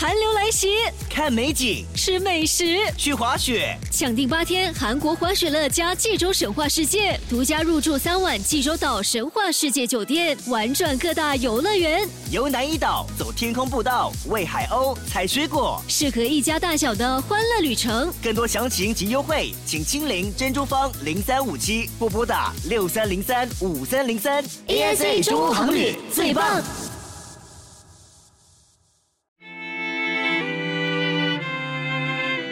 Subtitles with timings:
[0.00, 0.78] 寒流来袭，
[1.10, 18.10] 看美景，吃美食，去滑雪，抢定八天韩国滑雪乐加济州神话世界，独家入住三晚济州岛神话世界酒店，玩转各大游乐园，游南怡岛，走天空步道，喂海鸥，采水果，适合一家大小的欢乐旅程。
[18.22, 24.42] 更多详情及优惠，请亲临珍珠方零三五七或拨打六三零三五三零三。
[25.22, 26.62] 中欧航旅最棒。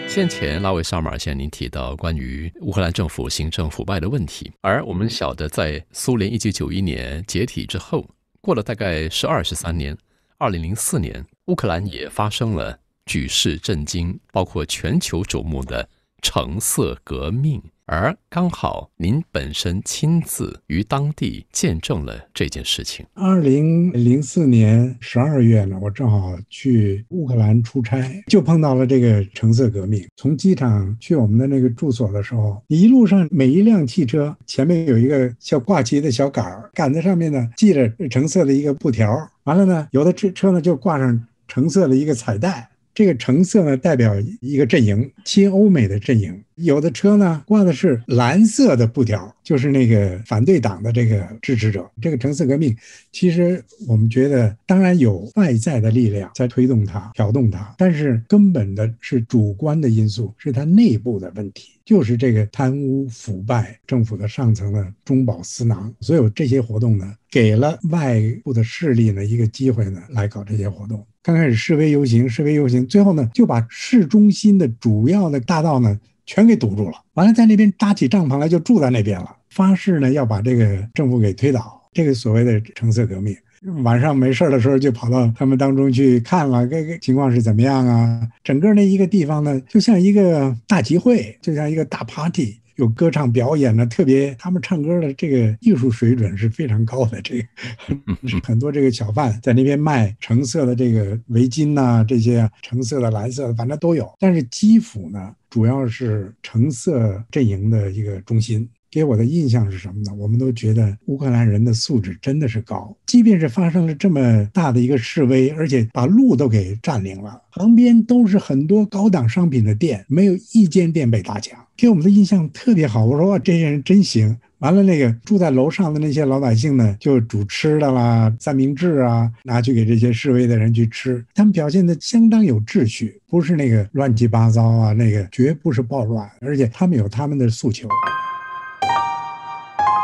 [0.09, 8.09] 先前拉维沙马尔向您提到关于乌克兰政府行政腐败的问题，而我们晓得，在苏联一九九一年解体之后，
[8.41, 9.97] 过了大概是二十三年，
[10.39, 15.87] 二零零四年，乌克兰也发生了举世震惊、包括全球瞩目的
[16.23, 17.63] 橙色革命。
[17.91, 23.07] 而刚好您本身亲自于当地见证了这件事情。
[23.15, 30.07] 二零零四年十二月呢，我正好去乌克兰出差，就碰到了这个橙色革命。
[30.17, 42.69] 从机场去我们的那个住所的时候，一路上每一辆汽车前面有一个像挂旗的小杆儿，杆子上面呢系着橙色的一个布条，完了呢，有的车车呢就挂上橙色的一个彩带。
[42.99, 46.43] 这个橙色呢，代表一个阵营，亲欧美的阵营。
[46.57, 51.89] 有的车呢挂的是蓝色的布条，就是那个反对党的这个支持者。
[52.03, 52.77] 这个橙色革命，
[53.13, 65.95] 其实我们觉得，当然有外在的力量在推动它、挑动它，但是根本的是主观的因素，是它内部的问题，就是这个贪污腐败，政府的上层的中饱私囊。
[66.01, 71.07] 所有这些活动呢，给了外部的势力呢一个机会呢，来搞这些活动。
[71.23, 77.03] 刚开始示威游行，示威游行，最后呢就把市中心的主要的大道呢全给堵住了。
[77.15, 79.37] 完了，在那边搭起帐篷来，就住在那边了。
[79.51, 81.75] 发誓呢要把这个政府给推倒。
[81.93, 83.35] 这个所谓的橙色革命，
[83.83, 88.29] 晚上没事的时候就跑到他们当中去看了，这个情况是怎么样啊？
[88.45, 92.61] 整个那一个地方呢，就像一个大集会，就像一个大 party。
[92.79, 97.21] 有歌唱表演呢，特别他们唱歌的这个艺术水准是非常高的。
[97.23, 97.49] 这个
[98.43, 104.09] 很多这个小贩在那边卖橙色的这个围巾呐，这些橙色的、蓝色的，反正都有。
[104.21, 108.69] 但是基辅呢，主要是橙色阵营的一个中心。
[108.91, 110.15] 给我的印象是什么呢？
[110.17, 121.59] 我们都觉得乌克兰人的素质真的是高，即便是发生了这么大的一个示威，而且把路都给占领了，旁边都是很多高档商品的店，没有一间店被打抢。
[121.77, 124.37] 给我们的印象特别好，我说哇，这些人真行。
[124.59, 131.25] 完了，那个住在楼上的那些老百姓呢，就煮吃的啦，三明治啊，拿去给这些示威的人去吃。
[131.33, 137.89] 他们表现的相当有秩序，不是那个乱七八糟啊，那个绝不是暴乱，而且他们有他们的诉求。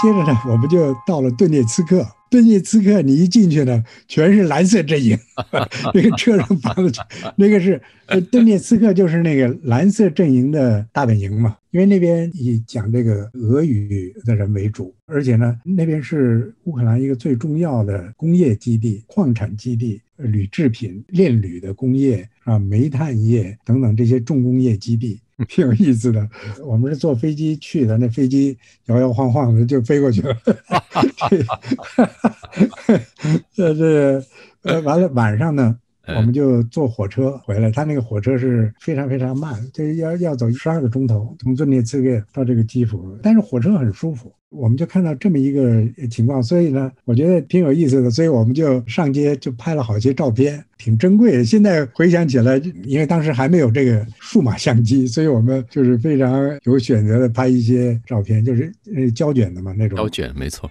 [0.03, 2.07] 接着呢，我们就到了顿涅茨克。
[2.31, 5.17] 顿涅茨克，你一进去呢，全是蓝色阵营，
[5.95, 7.07] 那个车上绑的，
[7.37, 7.81] 那个是
[8.33, 11.57] 顿涅茨克，就是那个蓝色阵营的大本营嘛。
[11.71, 25.21] 因为那边以讲这个俄语的人为主，而且呢，那边是乌克兰一个最重要的工业基地、矿产基地、铝制品、炼铝的工业啊、煤炭业等等这些重工业基地。
[25.49, 26.31] 挺有意思的，
[26.65, 28.57] 我们是坐飞机去的，那飞机
[28.87, 30.33] 摇摇晃晃的就飞过去了。
[33.53, 34.25] 这 这
[34.63, 37.71] 呃，完了晚上呢，我们就坐火车回来。
[37.71, 44.33] 他那个火车是非常非常慢，就要要走十二个钟头，从顿涅茨克到这个基辅，但是火车很舒服。
[44.51, 51.45] 我们就看到这么一个情况，所以呢，我觉得挺有意思的，所以我们就上街就拍了好些照片，挺珍贵的。
[51.45, 59.99] 现在回想起来，因为当时还没有这个数码相机，所以我们就是非常有选择的拍一些照片，就是呃胶卷的嘛那种。
[59.99, 60.71] 胶卷没错。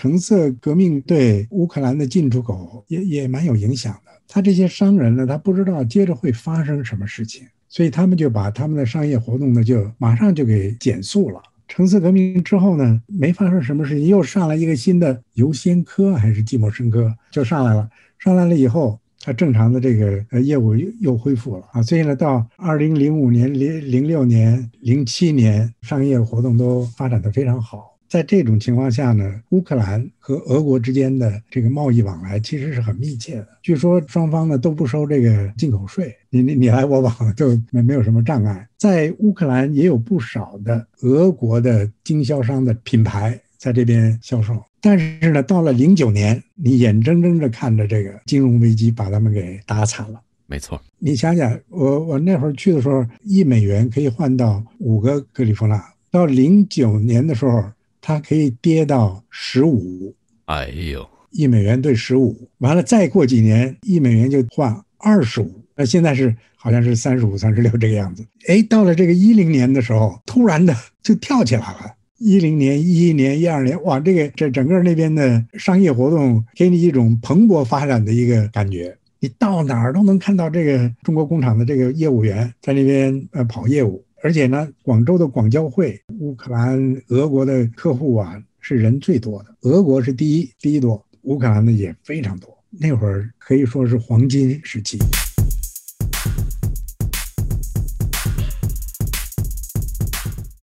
[0.00, 4.10] 橙色革命对乌克兰的进出口也也蛮有影响的。
[4.26, 7.46] 他这些商人呢，他不知道接着会发生什么事情。
[7.68, 11.42] 所以他们就把他们的商业活动呢，就马上就给减速了。
[11.68, 17.86] 橙色革命之后呢，没发生什么事情，又上来一个新的尤先科还是季莫申科就上来了。
[18.18, 21.82] 上来了以后，他正常的这个呃业务又又恢复了啊。
[21.82, 27.98] 所以呢，到二零零五年、零零六年、零七年，商业活动都发展的非常好。
[28.10, 33.48] 在这种情况下呢，乌克兰和俄国之间的这个贸易往来其实是很密切的。
[33.62, 38.68] 据说双方呢都不收这个进口税，你你你来我往就没没有什么障碍。
[38.76, 50.20] 在乌克兰也有不少的俄国的经销商的品牌在这边销售，但是呢，到了零九年，你眼睁睁着看着这个金融危机把他们给打惨了。
[50.48, 55.80] 没错，你想想，我我那会儿去的时候，一美元可以换到五个格里夫纳，
[56.10, 57.62] 到零九年的时候。
[58.00, 60.14] 它可以跌到十五，
[60.46, 68.26] 哎呦，一美元兑十五，完了再过几年一美元就换二十五，那现在是好像是三十五、三十六这个样子。
[68.48, 71.94] 哎，到了这个一零年的时候，突然的就跳起来了。
[72.18, 78.94] 一零年、一一年、一二年，哇，这个这整个那边的商业活动给你一种蓬勃发展的一个感觉。
[79.20, 92.56] 你到哪儿都能看到这个中国工厂的这个业务员在那边呃跑业务，而且呢，广州的广交会，乌克兰、俄国的客户啊是人最多的，俄国是第一，第一多，乌克兰呢也非常多。
[92.68, 94.98] 那会儿可以说是黄金时期。